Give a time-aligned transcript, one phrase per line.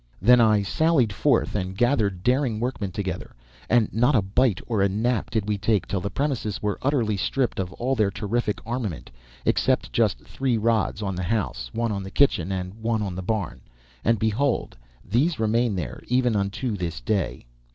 [0.19, 3.35] Then I sallied forth, and gathered daring workmen together,
[3.69, 7.15] and not a bite or a nap did we take till the premises were utterly
[7.15, 9.11] stripped of all their terrific armament
[9.45, 13.21] except just three rods on the house, one on the kitchen, and one on the
[13.21, 13.61] barn
[14.03, 14.75] and, behold,
[15.05, 17.45] these remain there even unto this day.